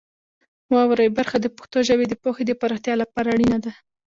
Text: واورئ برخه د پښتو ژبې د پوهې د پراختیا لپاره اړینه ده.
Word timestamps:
واورئ 0.73 1.09
برخه 1.17 1.37
د 1.41 1.47
پښتو 1.57 1.77
ژبې 1.87 2.05
د 2.09 2.13
پوهې 2.23 2.43
د 2.47 2.51
پراختیا 2.61 2.93
لپاره 3.03 3.27
اړینه 3.35 3.57
ده. 3.65 3.71